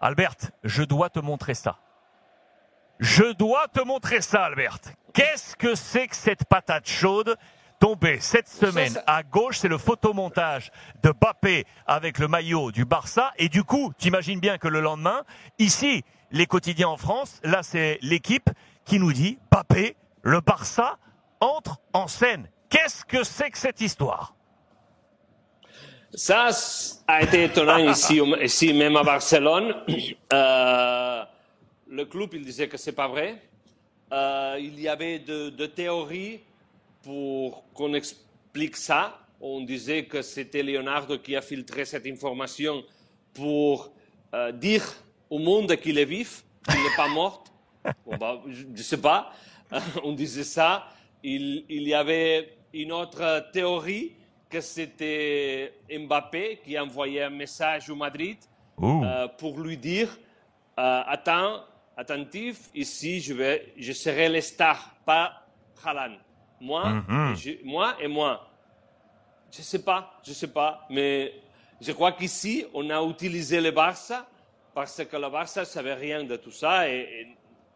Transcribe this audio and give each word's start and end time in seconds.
Albert, 0.00 0.36
je 0.62 0.82
dois 0.82 1.10
te 1.10 1.18
montrer 1.18 1.54
ça. 1.54 1.78
Je 3.00 3.32
dois 3.32 3.68
te 3.68 3.80
montrer 3.80 4.20
ça, 4.20 4.44
Albert. 4.44 4.78
Qu'est-ce 5.12 5.56
que 5.56 5.74
c'est 5.74 6.08
que 6.08 6.16
cette 6.16 6.44
patate 6.44 6.88
chaude 6.88 7.36
tombée 7.80 8.20
cette 8.20 8.48
semaine 8.48 9.00
à 9.06 9.22
gauche? 9.22 9.58
C'est 9.58 9.68
le 9.68 9.78
photomontage 9.78 10.70
de 11.02 11.10
Bappé 11.10 11.64
avec 11.86 12.18
le 12.18 12.28
maillot 12.28 12.70
du 12.70 12.84
Barça. 12.84 13.32
Et 13.38 13.48
du 13.48 13.64
coup, 13.64 13.92
tu 13.98 14.08
imagines 14.08 14.40
bien 14.40 14.58
que 14.58 14.68
le 14.68 14.80
lendemain, 14.80 15.24
ici, 15.58 16.04
les 16.30 16.46
quotidiens 16.46 16.88
en 16.88 16.96
France, 16.96 17.40
là 17.42 17.62
c'est 17.62 17.98
l'équipe 18.02 18.50
qui 18.84 18.98
nous 18.98 19.12
dit 19.12 19.38
Bappé, 19.50 19.96
le 20.22 20.40
Barça 20.40 20.98
entre 21.40 21.78
en 21.92 22.06
scène. 22.06 22.48
Qu'est-ce 22.68 23.04
que 23.04 23.24
c'est 23.24 23.50
que 23.50 23.58
cette 23.58 23.80
histoire? 23.80 24.34
Ça 26.14 26.48
a 27.06 27.22
été 27.22 27.44
étonnant 27.44 27.78
ici, 27.78 28.20
ici 28.42 28.72
même 28.72 28.96
à 28.96 29.02
Barcelone. 29.02 29.74
Euh, 30.30 31.24
le 31.88 32.04
club, 32.04 32.34
il 32.34 32.44
disait 32.44 32.68
que 32.68 32.76
c'est 32.76 32.92
pas 32.92 33.08
vrai. 33.08 33.40
Euh, 34.12 34.56
il 34.60 34.78
y 34.78 34.86
avait 34.86 35.18
de, 35.18 35.48
de 35.48 35.64
théories 35.64 36.40
pour 37.02 37.64
qu'on 37.72 37.94
explique 37.94 38.76
ça. 38.76 39.18
On 39.40 39.62
disait 39.62 40.04
que 40.04 40.20
c'était 40.20 40.62
Leonardo 40.62 41.16
qui 41.16 41.34
a 41.34 41.40
filtré 41.40 41.86
cette 41.86 42.06
information 42.06 42.84
pour 43.32 43.90
euh, 44.34 44.52
dire 44.52 44.84
au 45.30 45.38
monde 45.38 45.74
qu'il 45.76 45.98
est 45.98 46.04
vif, 46.04 46.44
qu'il 46.68 46.82
n'est 46.82 46.96
pas 46.96 47.08
mort. 47.08 47.44
Bon, 48.04 48.16
bah, 48.18 48.42
je 48.48 48.64
ne 48.64 48.76
sais 48.76 49.00
pas. 49.00 49.32
On 50.04 50.12
disait 50.12 50.44
ça. 50.44 50.88
Il, 51.22 51.64
il, 51.70 51.88
y 51.88 51.94
avait 51.94 52.52
une 52.74 52.92
autre 52.92 53.50
théorie 53.50 54.12
que 54.48 54.60
c'était 54.60 55.74
Mbappé 55.90 56.60
qui 56.64 56.76
a 56.76 56.82
envoyé 56.84 57.22
un 57.22 57.30
message 57.30 57.90
au 57.90 57.94
Madrid 57.96 58.38
euh, 59.04 59.28
pour 59.38 59.58
lui 59.58 59.76
dire 59.76 60.08
euh, 60.78 61.02
Attends, 61.06 61.64
attentif, 61.96 62.70
ici 62.74 63.20
je, 63.20 63.34
vais, 63.34 63.72
je 63.76 63.92
serai 63.92 64.28
le 64.28 64.40
star, 64.40 64.94
pas 65.04 65.44
Haaland. 65.84 66.16
Moi, 66.60 66.88
Mhm. 66.90 67.36
je- 67.36 67.64
moi 67.64 67.96
et 68.00 68.08
moi. 68.08 68.48
Je 69.50 69.58
ne 69.58 69.64
sais 69.64 69.82
pas, 69.82 70.12
je 70.24 70.30
ne 70.30 70.34
sais 70.34 70.52
pas, 70.52 70.86
mais 70.90 71.32
je 71.80 71.92
crois 71.92 72.12
qu'ici, 72.12 72.64
on 72.74 72.88
a 72.90 73.02
utilisé 73.02 73.60
le 73.60 73.70
Barça 73.70 74.26
parce 74.74 75.04
que 75.04 75.16
le 75.16 75.28
Barça 75.30 75.60
ne 75.60 75.66
savait 75.66 75.94
rien 75.94 76.22
de 76.24 76.36
tout 76.36 76.50
ça 76.50 76.88
et, 76.88 77.26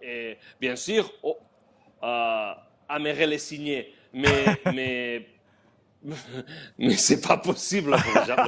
et- 0.03 0.09
et 0.09 0.39
bien 0.61 0.77
sûr, 0.77 1.11
oh, 1.23 1.39
euh, 2.03 2.53
aimerait 2.91 3.27
les 3.27 3.39
signer, 3.39 3.95
mais, 4.13 4.45
mais, 4.75 5.27
mais 6.79 6.97
c'est 6.97 7.21
pas 7.21 7.37
possible 7.37 7.97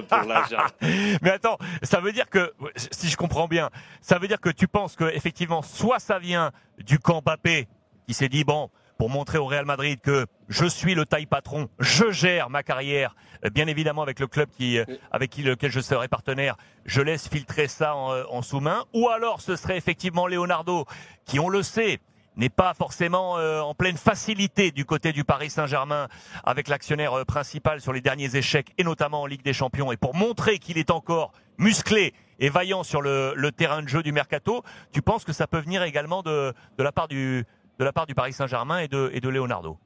pour 0.08 0.24
l'argent. 0.28 0.58
Mais 1.22 1.30
attends, 1.30 1.58
ça 1.82 2.00
veut 2.00 2.12
dire 2.12 2.28
que, 2.28 2.52
si 2.90 3.08
je 3.08 3.16
comprends 3.16 3.48
bien, 3.48 3.70
ça 4.00 4.18
veut 4.18 4.28
dire 4.28 4.40
que 4.40 4.50
tu 4.50 4.68
penses 4.68 4.96
que 4.96 5.04
effectivement, 5.14 5.62
soit 5.62 5.98
ça 5.98 6.18
vient 6.18 6.52
du 6.78 6.98
camp 6.98 7.22
Mbappé, 7.22 7.68
qui 8.06 8.14
s'est 8.14 8.28
dit 8.28 8.44
bon, 8.44 8.70
pour 8.98 9.10
montrer 9.10 9.38
au 9.38 9.46
Real 9.46 9.64
Madrid 9.64 10.00
que 10.00 10.26
je 10.48 10.66
suis 10.66 10.94
le 10.94 11.06
taille 11.06 11.26
patron, 11.26 11.68
je 11.78 12.10
gère 12.10 12.50
ma 12.50 12.62
carrière, 12.62 13.14
euh, 13.44 13.50
bien 13.50 13.66
évidemment 13.66 14.02
avec 14.02 14.20
le 14.20 14.26
club 14.26 14.48
qui, 14.56 14.78
euh, 14.78 14.84
avec 15.10 15.30
qui, 15.30 15.42
lequel 15.42 15.70
je 15.70 15.80
serai 15.80 16.08
partenaire, 16.08 16.56
je 16.84 17.02
laisse 17.02 17.28
filtrer 17.28 17.68
ça 17.68 17.96
en, 17.96 18.12
euh, 18.12 18.24
en 18.30 18.42
sous-main, 18.42 18.84
ou 18.92 19.08
alors 19.08 19.40
ce 19.40 19.56
serait 19.56 19.76
effectivement 19.76 20.26
Leonardo, 20.26 20.86
qui 21.24 21.40
on 21.40 21.48
le 21.48 21.62
sait, 21.62 21.98
n'est 22.36 22.48
pas 22.48 22.74
forcément 22.74 23.38
euh, 23.38 23.60
en 23.60 23.74
pleine 23.74 23.96
facilité 23.96 24.70
du 24.70 24.84
côté 24.84 25.12
du 25.12 25.24
Paris 25.24 25.50
Saint-Germain 25.50 26.08
avec 26.44 26.68
l'actionnaire 26.68 27.12
euh, 27.14 27.24
principal 27.24 27.80
sur 27.80 27.92
les 27.92 28.00
derniers 28.00 28.34
échecs 28.36 28.72
et 28.78 28.84
notamment 28.84 29.22
en 29.22 29.26
Ligue 29.26 29.42
des 29.44 29.52
Champions 29.52 29.92
et 29.92 29.96
pour 29.96 30.14
montrer 30.14 30.58
qu'il 30.58 30.78
est 30.78 30.90
encore 30.90 31.32
musclé 31.58 32.12
et 32.40 32.48
vaillant 32.48 32.82
sur 32.82 33.00
le, 33.00 33.32
le 33.36 33.52
terrain 33.52 33.82
de 33.82 33.88
jeu 33.88 34.02
du 34.02 34.10
mercato, 34.10 34.64
tu 34.92 35.02
penses 35.02 35.24
que 35.24 35.32
ça 35.32 35.46
peut 35.46 35.60
venir 35.60 35.82
également 35.84 36.22
de, 36.22 36.52
de 36.76 36.82
la 36.82 36.90
part 36.92 37.08
du 37.08 37.44
de 37.78 37.84
la 37.84 37.92
part 37.92 38.06
du 38.06 38.14
Paris 38.14 38.32
Saint-Germain 38.32 38.78
et 38.78 38.88
de, 38.88 39.10
et 39.12 39.20
de 39.20 39.28
Leonardo? 39.28 39.78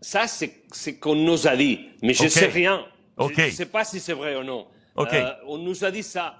Ça, 0.00 0.26
c'est 0.26 0.62
ce 0.72 0.90
qu'on 0.90 1.14
nous 1.14 1.46
a 1.46 1.56
dit, 1.56 1.90
mais 2.02 2.14
je 2.14 2.24
ne 2.24 2.28
sais 2.28 2.46
rien. 2.46 2.84
Je 3.18 3.24
ne 3.24 3.50
sais 3.50 3.66
pas 3.66 3.84
si 3.84 4.00
c'est 4.00 4.14
vrai 4.14 4.34
ou 4.36 4.44
non. 4.44 4.66
Euh, 4.98 5.32
on 5.46 5.58
nous 5.58 5.84
a 5.84 5.90
dit 5.90 6.02
ça. 6.02 6.36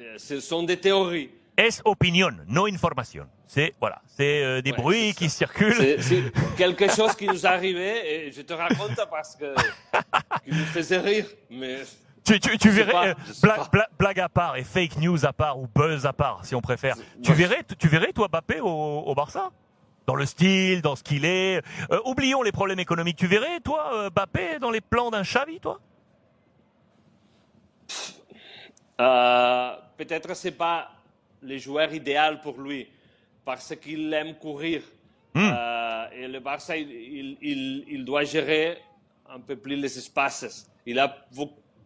Euh, 0.00 0.14
Ce 0.16 0.40
sont 0.40 0.62
des 0.62 0.78
théories. 0.78 1.30
Es 1.60 1.80
opinion, 1.84 2.30
no 2.46 2.66
information. 2.68 3.26
C'est 3.44 3.74
voilà, 3.80 4.00
c'est 4.06 4.44
euh, 4.44 4.62
des 4.62 4.70
Ouais, 4.70 4.76
bruits 4.76 5.14
qui 5.14 5.28
circulent. 5.28 5.74
C'est 6.00 6.32
quelque 6.56 6.88
chose 6.88 7.16
qui 7.16 7.26
nous 7.26 7.44
est 7.44 7.48
arrivé 7.48 8.26
et 8.28 8.30
je 8.30 8.42
te 8.42 8.52
raconte 8.52 8.94
parce 9.10 9.34
que 9.34 9.56
qui 10.44 10.52
nous 10.52 10.64
faisait 10.66 10.98
rire. 10.98 11.26
Mais 11.50 11.78
Tu, 12.24 12.68
verrais, 12.70 12.92
pas, 12.92 13.08
euh, 13.08 13.84
blague 13.98 14.20
à 14.20 14.28
part 14.28 14.56
et 14.56 14.62
fake 14.62 14.98
news 14.98 15.26
à 15.26 15.32
part 15.32 15.58
ou 15.58 15.66
buzz 15.66 16.06
à 16.06 16.12
part, 16.12 16.44
si 16.44 16.54
on 16.54 16.60
préfère. 16.60 16.94
Tu 17.24 17.32
verrais, 17.32 17.64
tu, 17.68 17.74
tu 17.74 17.88
verrais 17.88 18.12
toi 18.12 18.28
Mbappé 18.28 18.60
au, 18.60 18.68
au 18.68 19.14
Barça? 19.16 19.50
Dans 20.06 20.14
le 20.14 20.26
style, 20.26 20.80
dans 20.80 20.94
ce 20.94 21.02
qu'il 21.02 21.24
est. 21.24 21.60
Euh, 21.90 22.00
oublions 22.04 22.42
les 22.42 22.52
problèmes 22.52 22.78
économiques. 22.78 23.16
Tu 23.16 23.26
verrais 23.26 23.58
toi 23.60 24.10
Mbappé 24.10 24.60
dans 24.60 24.70
les 24.70 24.80
plans 24.80 25.10
d'un 25.10 25.22
Xavi, 25.22 25.58
toi? 25.58 25.80
Euh, 29.00 29.72
peut-être 29.96 30.34
c'est 30.34 30.52
pas 30.52 30.90
le 31.42 31.58
joueur 31.58 31.92
idéal 31.92 32.40
pour 32.40 32.60
lui 32.60 32.88
parce 33.44 33.74
qu'il 33.76 34.12
aime 34.12 34.34
courir. 34.34 34.82
Hmm. 35.34 35.50
Euh, 35.52 36.10
et 36.12 36.28
le 36.28 36.40
Barça, 36.40 36.76
il, 36.76 36.90
il, 36.90 37.36
il- 37.40 37.84
il 37.88 38.04
doit 38.04 38.24
gérer 38.24 38.78
un 39.28 39.40
peu 39.40 39.56
plus 39.56 39.76
les 39.76 39.96
espaces. 39.98 40.70
Il 40.86 40.98
a 40.98 41.26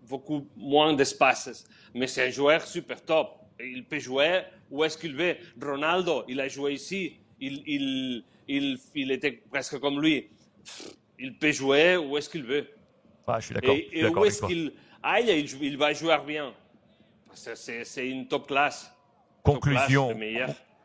beaucoup 0.09 0.47
moins 0.57 0.93
d'espaces. 0.95 1.65
Mais 1.95 2.07
c'est 2.07 2.27
un 2.27 2.31
joueur 2.31 2.63
super 2.67 3.03
top. 3.05 3.39
Il 3.61 3.85
peut 3.85 3.99
jouer 3.99 4.43
où 4.71 4.83
est-ce 4.85 4.97
qu'il 4.97 5.15
veut. 5.15 5.37
Ronaldo, 5.61 6.25
il 6.29 6.41
a 6.41 6.49
joué 6.49 6.75
ici. 6.75 7.17
Il, 7.41 8.25
était 8.97 9.33
presque 9.51 9.79
comme 9.79 10.01
lui. 10.01 10.29
Il 11.19 11.37
peut 11.37 11.53
jouer 11.53 11.97
où 11.97 12.17
est-ce 12.17 12.29
qu'il 12.29 12.45
veut. 12.45 12.67
Ah, 13.27 13.39
je 13.41 13.47
suis 13.47 13.55
d'accord. 13.55 13.75
Et, 13.75 13.89
et 13.93 14.07
où 14.07 14.25
est-ce 14.25 14.43
qu'il 14.43 14.73
aille, 15.03 15.47
il, 15.61 15.77
va 15.77 15.93
jouer 15.93 16.17
bien. 16.27 16.53
C'est 17.35 18.09
une 18.09 18.27
top 18.27 18.47
classe. 18.47 18.93
Conclusion. 19.43 20.15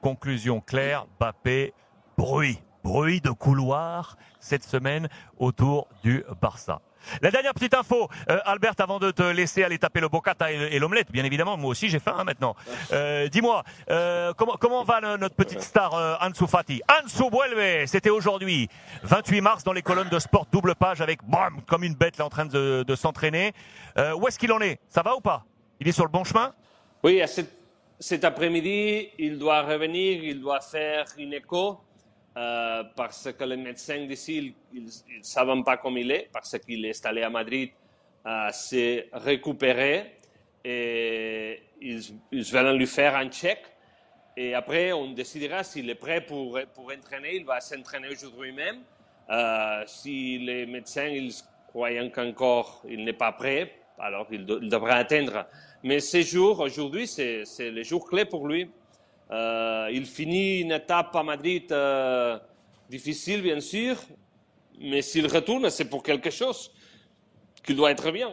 Conclusion 0.02 0.62
claire, 0.62 1.06
Mbappé, 1.20 1.74
bruit, 2.18 2.60
bruit 2.84 3.22
de 3.22 3.30
couloir 3.32 4.16
cette 4.40 4.64
semaine 4.64 5.10
autour 5.38 5.88
du 6.04 6.24
Barça. 6.42 6.82
La 7.22 7.32
dernière 7.32 7.54
petite 7.54 7.74
info, 7.74 8.10
euh, 8.30 8.40
Albert, 8.46 8.74
avant 8.80 9.00
de 9.00 9.12
te 9.12 9.22
laisser 9.24 9.64
aller 9.64 9.78
taper 9.78 10.02
le 10.02 10.10
bocata 10.10 10.52
et, 10.52 10.56
et 10.76 10.80
l'omelette, 10.80 11.12
bien 11.12 11.24
évidemment, 11.24 11.56
moi 11.56 11.70
aussi 11.70 11.88
j'ai 11.90 12.00
faim 12.00 12.16
hein, 12.18 12.24
maintenant. 12.24 12.56
Euh, 12.92 13.28
Dis-moi, 13.30 13.64
euh, 13.90 14.34
comment, 14.36 14.56
comment 14.60 14.84
va 14.84 15.00
le- 15.00 15.18
notre 15.18 15.36
petite 15.36 15.62
star 15.62 15.94
euh, 15.94 16.16
Ansu 16.22 16.48
Fati? 16.48 16.82
Ansu 17.04 17.24
vuelve, 17.32 17.86
c'était 17.88 18.10
aujourd'hui, 18.10 18.68
28 19.04 19.42
mars, 19.42 19.64
dans 19.64 19.74
les 19.74 19.84
colonnes 19.84 20.10
de 20.10 20.20
sport, 20.20 20.48
double 20.52 20.76
page 20.76 21.00
avec, 21.00 21.24
bam, 21.24 21.62
comme 21.68 21.84
une 21.84 21.96
bête 21.96 22.18
là 22.18 22.26
en 22.26 22.30
train 22.30 22.46
de, 22.46 22.84
de 22.86 22.96
s'entraîner. 22.96 23.54
Euh, 23.98 24.14
où 24.14 24.28
est-ce 24.28 24.38
qu'il 24.40 24.52
en 24.52 24.60
est? 24.60 24.80
Ça 24.90 25.02
va 25.02 25.16
ou 25.16 25.22
pas? 25.22 25.46
Il 25.80 25.88
est 25.88 25.92
sur 25.94 26.04
le 26.06 26.12
bon 26.12 26.24
chemin? 26.24 26.54
Oui, 27.04 27.22
à 27.22 27.28
cet, 27.28 27.57
cet 28.00 28.24
après-midi, 28.24 29.10
il 29.18 29.38
doit 29.38 29.64
revenir, 29.64 30.24
il 30.24 30.40
doit 30.40 30.62
faire 30.62 31.06
une 31.18 31.34
écho 31.34 31.80
euh, 32.38 32.84
parce 32.96 33.32
que 33.34 33.44
les 33.44 33.58
médecins 33.58 34.06
d'ici, 34.06 34.54
ils 34.74 34.84
ne 34.84 35.24
savent 35.24 35.64
pas 35.64 35.78
comme 35.78 35.98
il 35.98 36.12
est, 36.12 36.30
parce 36.32 36.58
qu'il 36.60 36.86
est 36.86 37.06
allé 37.06 37.24
à 37.24 37.30
Madrid 37.30 37.72
à 38.24 38.52
se 38.52 39.06
récupérer 39.14 40.18
et 40.64 41.64
ils, 41.82 42.02
ils 42.32 42.44
veulent 42.44 42.78
lui 42.78 42.88
faire 42.88 43.16
un 43.16 43.30
check. 43.30 43.60
Et 44.36 44.54
après, 44.54 44.92
on 44.92 45.12
décidera 45.14 45.64
s'il 45.64 45.90
est 45.90 45.96
prêt 45.96 46.22
pour, 46.22 46.60
pour 46.76 46.92
entraîner. 46.92 47.38
Il 47.38 47.46
va 47.46 47.60
s'entraîner 47.60 48.10
aujourd'hui 48.10 48.52
même. 48.52 48.82
Euh, 49.30 49.84
si 49.88 50.38
les 50.38 50.66
médecins 50.66 51.08
ils 51.08 51.34
croient 51.68 52.08
qu'encore 52.10 52.84
il 52.88 53.04
n'est 53.04 53.14
pas 53.14 53.32
prêt, 53.32 53.74
alors 53.98 54.28
il, 54.32 54.46
de- 54.46 54.60
il 54.62 54.70
devra 54.70 54.94
atteindre. 54.96 55.46
Mais 55.84 56.00
ces 56.00 56.24
jours, 56.24 56.60
aujourd'hui, 56.60 57.08
c'est 57.08 57.44
c'est 57.46 57.70
le 57.72 57.84
jour 57.84 58.08
clé 58.08 58.26
pour 58.26 58.48
lui. 58.48 58.70
Euh, 59.32 59.90
il 59.92 60.06
finit 60.06 60.62
une 60.62 60.72
étape 60.72 61.16
à 61.16 61.24
Madrid 61.24 61.72
euh, 61.72 62.40
difficile, 62.90 63.42
bien 63.42 63.60
sûr, 63.60 63.98
mais 64.80 65.02
s'il 65.02 65.28
retourne, 65.28 65.70
c'est 65.70 65.90
pour 65.90 66.02
quelque 66.04 66.30
chose 66.30 66.72
qu'il 67.64 67.76
doit 67.76 67.92
être 67.92 68.10
bien. 68.12 68.32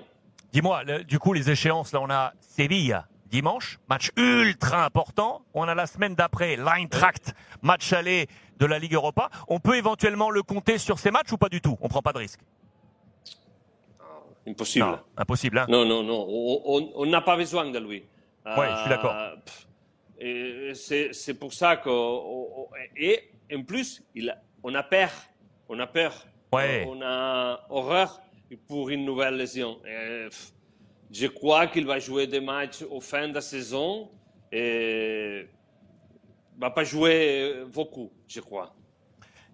Dis-moi, 0.53 0.85
du 1.03 1.19
coup, 1.19 1.33
les 1.33 1.51
échéances, 1.51 1.93
là, 1.93 2.01
on 2.01 2.11
a 2.11 2.33
Séville 2.41 2.97
dimanche, 3.27 3.81
match 3.89 4.11
ultra 4.17 4.85
important. 4.85 5.43
On 5.55 5.65
a 5.65 5.75
la 5.75 5.87
semaine 5.87 6.15
d'après 6.15 6.55
l'Eintracht, 6.55 7.35
match 7.63 7.93
aller 7.93 8.29
de 8.59 8.67
la 8.67 8.79
Ligue 8.79 8.95
Europa. 8.95 9.29
On 9.49 9.59
peut 9.59 9.77
éventuellement 9.77 10.31
le 10.31 10.45
compter 10.45 10.79
sur 10.79 11.01
ces 11.01 11.11
matchs 11.11 11.33
ou 11.33 11.37
pas 11.37 11.49
du 11.49 11.61
tout? 11.61 11.77
On 11.81 11.89
prend 11.89 12.03
pas 12.03 12.13
de 12.13 12.19
risque. 12.19 12.39
Impossible. 14.47 14.85
Non, 14.85 14.99
impossible. 15.17 15.59
Hein 15.59 15.67
Non, 15.69 15.85
non, 15.85 16.03
non. 16.03 16.27
On- 16.27 17.07
n'a 17.07 17.21
pas 17.23 17.37
besoin 17.37 17.71
de 17.71 17.79
lui. 17.79 18.05
Ouais, 18.45 18.69
je 18.71 18.81
suis 18.81 18.89
d'accord. 18.91 19.15
Euh, 20.23 20.75
c'est 20.75 21.35
pour 21.39 21.53
ça 21.53 21.77
que 21.77 21.89
on- 21.89 22.61
on- 22.63 22.69
et 22.97 23.31
en 23.55 23.63
plus, 23.63 24.03
il 24.15 24.35
on 24.63 24.75
a 24.75 24.83
peur. 24.83 25.11
On 25.69 25.79
a 25.79 25.87
peur. 25.87 26.13
Ouais. 26.53 26.85
On 26.89 27.01
a 27.03 27.67
horreur 27.71 28.21
pour 28.69 28.91
une 28.91 29.05
nouvelle 29.05 29.37
lésion. 29.37 29.79
Et, 29.87 30.29
je 31.11 31.27
crois 31.27 31.67
qu'il 31.67 31.87
va 31.87 31.99
jouer 31.99 32.27
des 32.27 32.41
matchs 32.41 32.83
au 32.91 33.01
fin 33.01 33.29
de 33.29 33.35
la 33.35 33.41
saison 33.41 34.11
et 34.53 35.47
va 36.59 36.71
pas 36.71 36.85
jouer 36.85 37.65
beaucoup, 37.73 38.11
je 38.29 38.41
crois. 38.41 38.75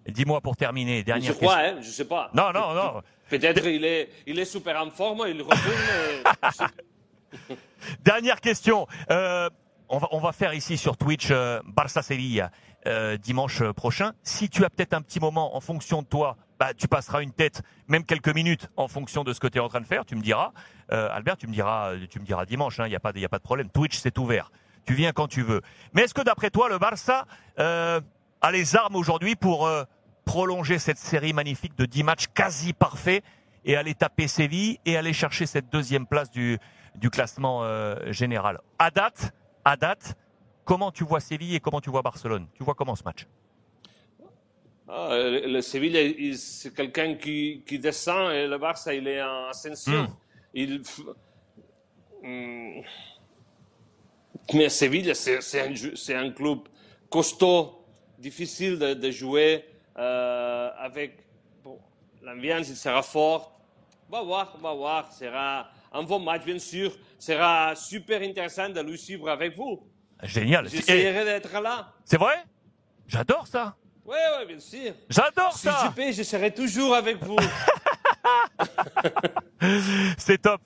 Dis-moi 0.07 0.41
pour 0.41 0.55
terminer, 0.55 1.03
dernière 1.03 1.31
je 1.31 1.37
crois, 1.37 1.57
question. 1.57 1.77
hein, 1.77 1.81
je 1.81 1.89
sais 1.89 2.05
pas. 2.05 2.31
Non, 2.33 2.51
non, 2.51 2.73
non. 2.73 3.01
Peut-être 3.29 3.65
il 3.65 3.85
est, 3.85 4.09
il 4.27 4.39
est 4.39 4.45
super 4.45 4.81
en 4.81 4.89
forme, 4.89 5.25
il 5.27 5.41
retourne. 5.41 6.69
dernière 8.03 8.41
question. 8.41 8.87
Euh, 9.09 9.49
on, 9.89 9.99
va, 9.99 10.07
on 10.11 10.19
va 10.19 10.31
faire 10.31 10.53
ici 10.53 10.77
sur 10.77 10.97
Twitch 10.97 11.29
euh, 11.31 11.61
Barça 11.65 12.01
Sevilla 12.01 12.51
euh, 12.87 13.17
dimanche 13.17 13.63
prochain. 13.71 14.13
Si 14.23 14.49
tu 14.49 14.65
as 14.65 14.69
peut-être 14.69 14.93
un 14.93 15.01
petit 15.01 15.19
moment 15.19 15.55
en 15.55 15.61
fonction 15.61 16.01
de 16.01 16.07
toi, 16.07 16.35
bah, 16.59 16.73
tu 16.73 16.87
passeras 16.87 17.21
une 17.21 17.31
tête, 17.31 17.61
même 17.87 18.05
quelques 18.05 18.33
minutes 18.33 18.69
en 18.75 18.87
fonction 18.87 19.23
de 19.23 19.33
ce 19.33 19.39
que 19.39 19.47
tu 19.47 19.59
es 19.59 19.61
en 19.61 19.69
train 19.69 19.81
de 19.81 19.85
faire. 19.87 20.05
Tu 20.05 20.15
me 20.15 20.21
diras, 20.21 20.51
Albert, 20.89 21.37
tu 21.37 21.47
me 21.47 21.53
diras, 21.53 21.93
tu 22.09 22.19
me 22.19 22.25
diras 22.25 22.45
dimanche. 22.45 22.77
Il 22.77 22.81
hein, 22.81 22.87
n'y 22.89 22.95
a 22.95 22.99
pas, 22.99 23.11
il 23.15 23.23
a 23.23 23.29
pas 23.29 23.37
de 23.37 23.43
problème. 23.43 23.69
Twitch 23.69 23.97
c'est 23.97 24.17
ouvert. 24.17 24.51
Tu 24.85 24.93
viens 24.93 25.13
quand 25.13 25.27
tu 25.27 25.41
veux. 25.41 25.61
Mais 25.93 26.03
est-ce 26.03 26.13
que 26.13 26.21
d'après 26.21 26.49
toi, 26.49 26.67
le 26.69 26.79
Barça 26.79 27.25
a 28.41 28.51
les 28.51 28.75
armes 28.75 28.95
aujourd'hui 28.95 29.35
pour 29.35 29.67
euh, 29.67 29.83
prolonger 30.25 30.79
cette 30.79 30.97
série 30.97 31.33
magnifique 31.33 31.75
de 31.77 31.85
10 31.85 32.03
matchs 32.03 32.27
quasi 32.33 32.73
parfaits 32.73 33.23
et 33.65 33.75
aller 33.75 33.93
taper 33.93 34.27
Séville 34.27 34.79
et 34.85 34.97
aller 34.97 35.13
chercher 35.13 35.45
cette 35.45 35.71
deuxième 35.71 36.07
place 36.07 36.31
du, 36.31 36.57
du 36.95 37.09
classement 37.09 37.63
euh, 37.63 38.11
général. 38.11 38.59
À 38.79 38.89
date, 38.89 39.31
à 39.63 39.77
date, 39.77 40.15
comment 40.65 40.91
tu 40.91 41.03
vois 41.03 41.19
Séville 41.19 41.55
et 41.55 41.59
comment 41.59 41.81
tu 41.81 41.89
vois 41.89 42.01
Barcelone? 42.01 42.47
Tu 42.53 42.63
vois 42.63 42.73
comment 42.73 42.95
ce 42.95 43.03
match? 43.03 43.27
Ah, 44.93 45.15
le 45.15 45.61
Séville, 45.61 46.37
c'est 46.37 46.75
quelqu'un 46.75 47.15
qui, 47.15 47.63
qui, 47.65 47.79
descend 47.79 48.33
et 48.33 48.45
le 48.45 48.57
Barça, 48.57 48.93
il 48.93 49.07
est 49.07 49.21
en 49.21 49.47
ascension. 49.47 50.03
Mm. 50.03 50.15
Il, 50.53 50.81
mm. 52.23 52.81
Mais 54.53 54.67
Séville, 54.67 55.15
c'est 55.15 55.61
un, 55.61 56.25
un, 56.25 56.31
club 56.31 56.59
costaud, 57.09 57.80
difficile 58.21 58.79
de, 58.79 58.93
de 58.93 59.11
jouer 59.11 59.65
euh, 59.97 60.69
avec 60.77 61.17
bon, 61.63 61.79
l'ambiance, 62.21 62.69
il 62.69 62.77
sera 62.77 63.01
fort. 63.01 63.59
On 64.09 64.13
va 64.17 64.21
voir, 64.23 64.53
on 64.57 64.61
va 64.61 64.73
voir. 64.73 65.11
sera 65.11 65.67
un 65.91 66.03
bon 66.03 66.19
match, 66.19 66.45
bien 66.45 66.59
sûr. 66.59 66.91
sera 67.19 67.75
super 67.75 68.21
intéressant 68.21 68.69
de 68.69 68.79
le 68.79 68.95
suivre 68.95 69.29
avec 69.29 69.55
vous. 69.55 69.81
Génial. 70.23 70.69
J'essaierai 70.69 71.25
d'être 71.25 71.59
là. 71.61 71.91
C'est 72.05 72.17
vrai? 72.17 72.43
J'adore 73.07 73.47
ça. 73.47 73.75
Oui, 74.05 74.15
oui, 74.39 74.45
bien 74.47 74.59
sûr. 74.59 74.93
J'adore 75.09 75.57
ça. 75.57 75.93
Si 75.95 76.11
je 76.11 76.17
je 76.17 76.23
serai 76.23 76.53
toujours 76.53 76.95
avec 76.95 77.17
vous. 77.23 77.37
C'est 80.17 80.41
top. 80.41 80.61